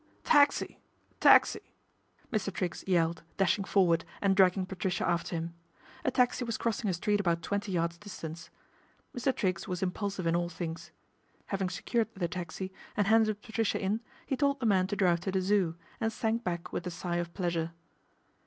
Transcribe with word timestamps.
Taxi! 0.23 0.79
Taxi!" 1.19 1.73
Mr. 2.33 2.51
Triggs 2.51 2.83
yelled, 2.87 3.21
dashing 3.37 3.65
forward 3.65 4.03
and 4.19 4.35
dragging 4.35 4.65
Patricia 4.65 5.07
after 5.07 5.35
him. 5.35 5.53
A 6.03 6.09
taxi 6.09 6.43
was 6.43 6.57
crossing 6.57 6.89
a 6.89 6.93
street 6.95 7.19
about 7.19 7.43
twenty 7.43 7.71
yards 7.71 7.99
distance. 7.99 8.49
Mr. 9.15 9.31
Triggs 9.35 9.67
was 9.67 9.83
impulsive 9.83 10.25
in 10.25 10.35
all 10.35 10.49
things. 10.49 10.89
Having 11.53 11.69
secured 11.69 12.07
the 12.15 12.27
taxi 12.27 12.73
and 12.97 13.05
handed 13.05 13.43
Patricia 13.43 13.79
in, 13.79 14.01
he 14.25 14.35
told 14.35 14.59
the 14.59 14.65
man 14.65 14.87
to 14.87 14.95
drive 14.95 15.19
to 15.19 15.31
the 15.31 15.39
Zoo, 15.39 15.75
and 15.99 16.11
sank 16.11 16.43
back 16.43 16.73
with 16.73 16.87
a 16.87 16.89
sigh 16.89 17.17
of 17.17 17.31
pleasure. 17.35 17.71